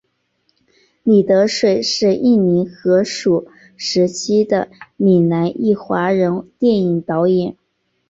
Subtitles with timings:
[1.03, 3.45] 李德水是印尼荷属
[3.77, 7.55] 时期的闽南裔华人电影导演。